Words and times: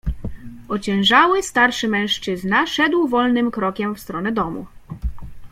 "Ociężały, 0.69 1.43
starszy 1.43 1.87
mężczyzna 1.87 2.67
szedł 2.67 3.07
wolnym 3.07 3.51
krokiem 3.51 3.95
w 3.95 3.99
stronę 3.99 4.31
domu." 4.31 4.65